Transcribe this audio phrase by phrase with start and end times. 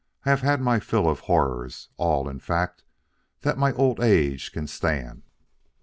[0.25, 2.83] I have had my fill of horrors; all, in fact,
[3.41, 5.21] that my old age can stand."